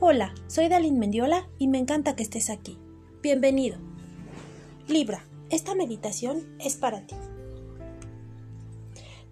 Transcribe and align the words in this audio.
Hola, 0.00 0.32
soy 0.46 0.68
Dalin 0.68 0.96
Mendiola 1.00 1.48
y 1.58 1.66
me 1.66 1.78
encanta 1.78 2.14
que 2.14 2.22
estés 2.22 2.50
aquí. 2.50 2.78
Bienvenido. 3.20 3.78
Libra, 4.86 5.24
esta 5.50 5.74
meditación 5.74 6.56
es 6.60 6.76
para 6.76 7.04
ti. 7.04 7.16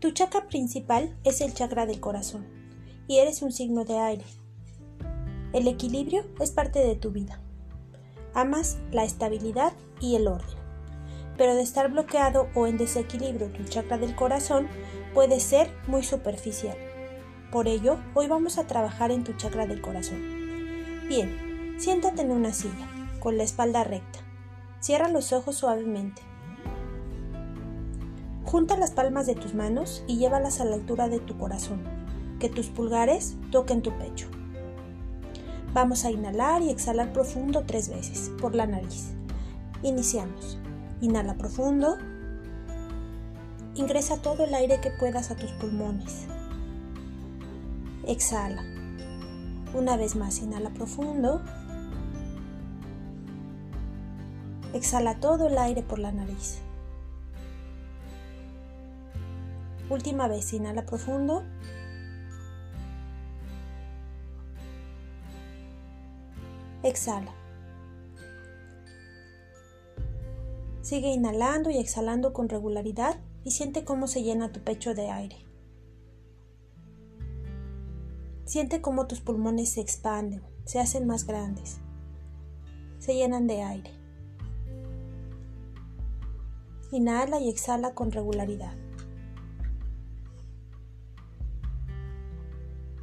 Tu 0.00 0.10
chakra 0.10 0.48
principal 0.48 1.16
es 1.22 1.40
el 1.40 1.54
chakra 1.54 1.86
del 1.86 2.00
corazón 2.00 2.48
y 3.06 3.18
eres 3.18 3.42
un 3.42 3.52
signo 3.52 3.84
de 3.84 3.96
aire. 3.98 4.24
El 5.52 5.68
equilibrio 5.68 6.24
es 6.40 6.50
parte 6.50 6.80
de 6.80 6.96
tu 6.96 7.12
vida. 7.12 7.40
Amas 8.34 8.78
la 8.90 9.04
estabilidad 9.04 9.72
y 10.00 10.16
el 10.16 10.26
orden. 10.26 10.58
Pero 11.38 11.54
de 11.54 11.62
estar 11.62 11.92
bloqueado 11.92 12.48
o 12.56 12.66
en 12.66 12.76
desequilibrio 12.76 13.52
tu 13.52 13.62
chakra 13.62 13.98
del 13.98 14.16
corazón 14.16 14.66
puede 15.14 15.38
ser 15.38 15.70
muy 15.86 16.02
superficial. 16.02 16.76
Por 17.52 17.68
ello, 17.68 18.00
hoy 18.14 18.26
vamos 18.26 18.58
a 18.58 18.66
trabajar 18.66 19.12
en 19.12 19.22
tu 19.22 19.32
chakra 19.34 19.68
del 19.68 19.80
corazón. 19.80 20.35
Bien, 21.08 21.76
siéntate 21.78 22.22
en 22.22 22.32
una 22.32 22.52
silla, 22.52 22.88
con 23.20 23.36
la 23.36 23.44
espalda 23.44 23.84
recta. 23.84 24.18
Cierra 24.80 25.08
los 25.08 25.32
ojos 25.32 25.54
suavemente. 25.54 26.20
Junta 28.44 28.76
las 28.76 28.90
palmas 28.90 29.26
de 29.26 29.36
tus 29.36 29.54
manos 29.54 30.02
y 30.08 30.16
llévalas 30.16 30.60
a 30.60 30.64
la 30.64 30.74
altura 30.74 31.08
de 31.08 31.20
tu 31.20 31.38
corazón. 31.38 31.80
Que 32.40 32.48
tus 32.48 32.66
pulgares 32.68 33.36
toquen 33.52 33.82
tu 33.82 33.96
pecho. 33.98 34.26
Vamos 35.74 36.04
a 36.04 36.10
inhalar 36.10 36.62
y 36.62 36.70
exhalar 36.70 37.12
profundo 37.12 37.62
tres 37.64 37.88
veces 37.88 38.32
por 38.40 38.56
la 38.56 38.66
nariz. 38.66 39.12
Iniciamos. 39.84 40.58
Inhala 41.00 41.34
profundo. 41.34 41.98
Ingresa 43.76 44.20
todo 44.22 44.44
el 44.44 44.54
aire 44.54 44.80
que 44.80 44.90
puedas 44.90 45.30
a 45.30 45.36
tus 45.36 45.52
pulmones. 45.52 46.26
Exhala. 48.08 48.75
Una 49.74 49.96
vez 49.96 50.16
más, 50.16 50.38
inhala 50.38 50.70
profundo. 50.70 51.42
Exhala 54.72 55.20
todo 55.20 55.48
el 55.48 55.58
aire 55.58 55.82
por 55.82 55.98
la 55.98 56.12
nariz. 56.12 56.58
Última 59.88 60.28
vez, 60.28 60.52
inhala 60.52 60.84
profundo. 60.84 61.44
Exhala. 66.82 67.32
Sigue 70.82 71.08
inhalando 71.08 71.70
y 71.70 71.78
exhalando 71.78 72.32
con 72.32 72.48
regularidad 72.48 73.18
y 73.44 73.52
siente 73.52 73.84
cómo 73.84 74.06
se 74.06 74.22
llena 74.22 74.52
tu 74.52 74.60
pecho 74.60 74.94
de 74.94 75.10
aire. 75.10 75.45
Siente 78.56 78.80
cómo 78.80 79.06
tus 79.06 79.20
pulmones 79.20 79.72
se 79.72 79.82
expanden, 79.82 80.42
se 80.64 80.80
hacen 80.80 81.06
más 81.06 81.26
grandes, 81.26 81.76
se 82.98 83.14
llenan 83.14 83.46
de 83.46 83.60
aire. 83.62 83.90
Inhala 86.90 87.38
y 87.38 87.50
exhala 87.50 87.92
con 87.92 88.12
regularidad. 88.12 88.72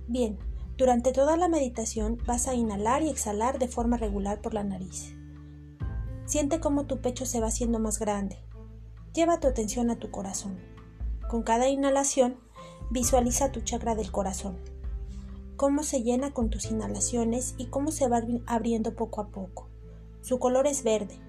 Bien, 0.07 0.39
durante 0.75 1.11
toda 1.11 1.37
la 1.37 1.49
meditación 1.49 2.17
vas 2.25 2.47
a 2.47 2.55
inhalar 2.55 3.03
y 3.03 3.09
exhalar 3.09 3.59
de 3.59 3.67
forma 3.67 3.97
regular 3.97 4.41
por 4.41 4.55
la 4.55 4.63
nariz. 4.63 5.13
Siente 6.25 6.59
cómo 6.59 6.87
tu 6.87 6.99
pecho 6.99 7.27
se 7.27 7.39
va 7.39 7.49
haciendo 7.49 7.77
más 7.77 7.99
grande. 7.99 8.39
Lleva 9.13 9.39
tu 9.39 9.47
atención 9.47 9.91
a 9.91 9.99
tu 9.99 10.09
corazón. 10.09 10.57
Con 11.29 11.43
cada 11.43 11.69
inhalación, 11.69 12.39
visualiza 12.89 13.51
tu 13.51 13.61
chakra 13.61 13.93
del 13.93 14.11
corazón 14.11 14.72
cómo 15.55 15.83
se 15.83 16.03
llena 16.03 16.33
con 16.33 16.49
tus 16.49 16.71
inhalaciones 16.71 17.55
y 17.57 17.67
cómo 17.67 17.91
se 17.91 18.07
va 18.07 18.21
abriendo 18.45 18.95
poco 18.95 19.21
a 19.21 19.27
poco. 19.27 19.69
Su 20.21 20.39
color 20.39 20.67
es 20.67 20.83
verde, 20.83 21.19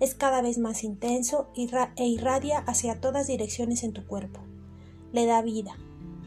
es 0.00 0.14
cada 0.14 0.42
vez 0.42 0.58
más 0.58 0.84
intenso 0.84 1.48
e 1.54 2.06
irradia 2.06 2.58
hacia 2.58 3.00
todas 3.00 3.26
direcciones 3.26 3.84
en 3.84 3.92
tu 3.92 4.06
cuerpo. 4.06 4.40
Le 5.12 5.26
da 5.26 5.42
vida, 5.42 5.76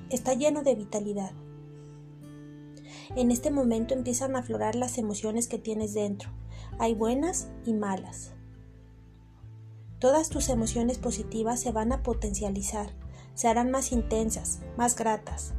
está 0.10 0.34
lleno 0.34 0.64
de 0.64 0.76
vitalidad. 0.76 1.32
En 3.16 3.32
este 3.32 3.52
momento 3.52 3.94
empiezan 3.94 4.36
a 4.36 4.40
aflorar 4.40 4.76
las 4.76 4.98
emociones 4.98 5.48
que 5.48 5.58
tienes 5.58 5.94
dentro. 5.94 6.32
Hay 6.80 6.94
buenas 6.94 7.50
y 7.66 7.74
malas. 7.74 8.34
Todas 10.00 10.30
tus 10.30 10.50
emociones 10.50 11.00
positivas 11.00 11.60
se 11.60 11.72
van 11.72 11.92
a 11.92 12.04
potencializar, 12.04 12.94
se 13.34 13.48
harán 13.48 13.72
más 13.72 13.92
intensas, 13.92 14.60
más 14.78 14.96
gratas, 14.96 15.55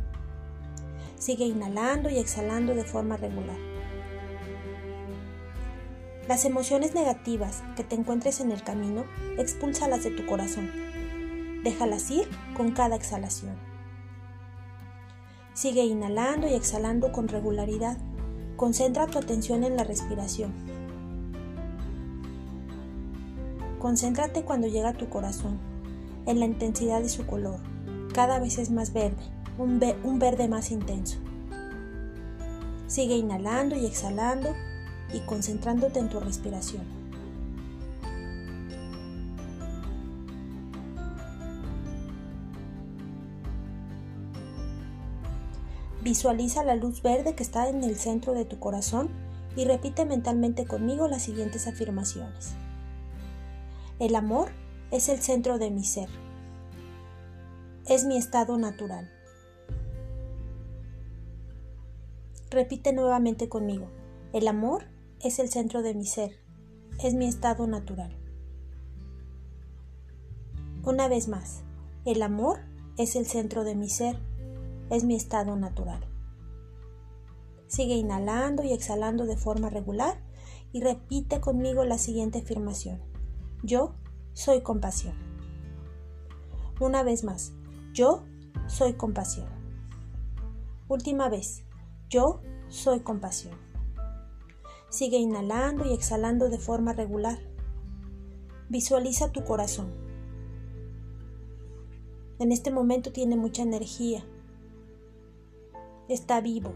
Sigue 1.16 1.46
inhalando 1.46 2.10
y 2.10 2.18
exhalando 2.18 2.74
de 2.74 2.84
forma 2.84 3.16
regular. 3.16 3.56
Las 6.28 6.44
emociones 6.44 6.94
negativas 6.94 7.62
que 7.76 7.84
te 7.84 7.94
encuentres 7.94 8.40
en 8.40 8.50
el 8.50 8.62
camino, 8.62 9.04
expúlsalas 9.38 10.04
de 10.04 10.10
tu 10.10 10.26
corazón. 10.26 10.70
Déjalas 11.62 12.10
ir 12.10 12.28
con 12.56 12.72
cada 12.72 12.96
exhalación. 12.96 13.56
Sigue 15.54 15.84
inhalando 15.84 16.48
y 16.48 16.54
exhalando 16.54 17.12
con 17.12 17.28
regularidad. 17.28 17.96
Concentra 18.56 19.06
tu 19.06 19.18
atención 19.18 19.64
en 19.64 19.76
la 19.76 19.84
respiración. 19.84 20.52
Concéntrate 23.78 24.42
cuando 24.42 24.66
llega 24.66 24.90
a 24.90 24.96
tu 24.98 25.08
corazón, 25.08 25.58
en 26.26 26.40
la 26.40 26.46
intensidad 26.46 27.00
de 27.00 27.08
su 27.08 27.24
color. 27.24 27.60
Cada 28.12 28.40
vez 28.40 28.58
es 28.58 28.70
más 28.70 28.92
verde, 28.92 29.22
un, 29.58 30.18
verde 30.18 30.48
más 30.48 30.70
intenso. 30.70 31.18
Sigue 32.86 33.16
inhalando 33.16 33.76
y 33.76 33.86
exhalando 33.86 34.54
y 35.12 35.20
concentrándote 35.20 35.98
en 35.98 36.08
tu 36.08 36.20
respiración. 36.20 36.84
Visualiza 46.02 46.62
la 46.62 46.76
luz 46.76 47.02
verde 47.02 47.34
que 47.34 47.42
está 47.42 47.68
en 47.68 47.82
el 47.82 47.96
centro 47.96 48.32
de 48.32 48.44
tu 48.44 48.60
corazón 48.60 49.08
y 49.56 49.64
repite 49.64 50.04
mentalmente 50.04 50.64
conmigo 50.64 51.08
las 51.08 51.22
siguientes 51.22 51.66
afirmaciones. 51.66 52.54
El 53.98 54.14
amor 54.14 54.50
es 54.92 55.08
el 55.08 55.20
centro 55.20 55.58
de 55.58 55.70
mi 55.70 55.82
ser. 55.82 56.08
Es 57.86 58.04
mi 58.04 58.16
estado 58.16 58.56
natural. 58.56 59.15
Repite 62.56 62.94
nuevamente 62.94 63.50
conmigo. 63.50 63.90
El 64.32 64.48
amor 64.48 64.86
es 65.20 65.40
el 65.40 65.50
centro 65.50 65.82
de 65.82 65.92
mi 65.92 66.06
ser, 66.06 66.40
es 67.04 67.12
mi 67.12 67.26
estado 67.26 67.66
natural. 67.66 68.16
Una 70.82 71.06
vez 71.06 71.28
más, 71.28 71.64
el 72.06 72.22
amor 72.22 72.60
es 72.96 73.14
el 73.14 73.26
centro 73.26 73.62
de 73.62 73.74
mi 73.74 73.90
ser, 73.90 74.18
es 74.88 75.04
mi 75.04 75.16
estado 75.16 75.54
natural. 75.54 76.02
Sigue 77.66 77.96
inhalando 77.96 78.62
y 78.62 78.72
exhalando 78.72 79.26
de 79.26 79.36
forma 79.36 79.68
regular 79.68 80.18
y 80.72 80.80
repite 80.80 81.42
conmigo 81.42 81.84
la 81.84 81.98
siguiente 81.98 82.38
afirmación. 82.38 83.02
Yo 83.64 83.96
soy 84.32 84.62
compasión. 84.62 85.14
Una 86.80 87.02
vez 87.02 87.22
más, 87.22 87.52
yo 87.92 88.24
soy 88.66 88.94
compasión. 88.94 89.50
Última 90.88 91.28
vez, 91.28 91.65
yo 92.08 92.40
soy 92.68 93.00
compasión. 93.00 93.54
Sigue 94.88 95.18
inhalando 95.18 95.84
y 95.84 95.92
exhalando 95.92 96.48
de 96.48 96.58
forma 96.58 96.92
regular. 96.92 97.38
Visualiza 98.68 99.32
tu 99.32 99.44
corazón. 99.44 99.92
En 102.38 102.52
este 102.52 102.70
momento 102.70 103.12
tiene 103.12 103.36
mucha 103.36 103.62
energía. 103.62 104.24
Está 106.08 106.40
vivo. 106.40 106.72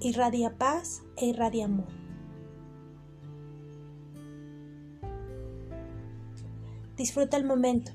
Irradia 0.00 0.58
paz 0.58 1.02
e 1.16 1.26
irradia 1.26 1.64
amor. 1.64 1.88
Disfruta 6.96 7.36
el 7.36 7.44
momento. 7.44 7.92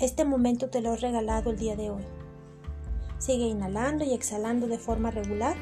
Este 0.00 0.24
momento 0.24 0.70
te 0.70 0.80
lo 0.80 0.94
he 0.94 0.96
regalado 0.96 1.50
el 1.50 1.58
día 1.58 1.76
de 1.76 1.90
hoy. 1.90 2.02
Sigue 3.18 3.44
inhalando 3.44 4.02
y 4.02 4.14
exhalando 4.14 4.66
de 4.66 4.78
forma 4.78 5.10
regular. 5.10 5.54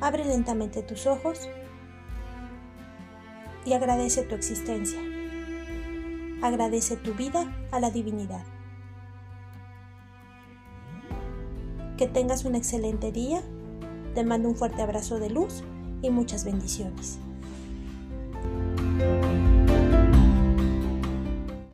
Abre 0.00 0.24
lentamente 0.24 0.82
tus 0.82 1.06
ojos 1.06 1.48
y 3.64 3.74
agradece 3.74 4.22
tu 4.22 4.34
existencia. 4.34 4.98
Agradece 6.42 6.96
tu 6.96 7.14
vida 7.14 7.46
a 7.70 7.78
la 7.78 7.92
divinidad. 7.92 8.42
Que 11.96 12.08
tengas 12.08 12.44
un 12.44 12.56
excelente 12.56 13.12
día. 13.12 13.40
Te 14.16 14.24
mando 14.24 14.48
un 14.48 14.56
fuerte 14.56 14.82
abrazo 14.82 15.20
de 15.20 15.30
luz 15.30 15.62
y 16.02 16.10
muchas 16.10 16.44
bendiciones. 16.44 17.20